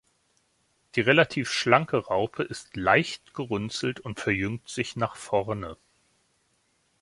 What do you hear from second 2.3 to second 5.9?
ist leicht gerunzelt und verjüngt sich nach vorne.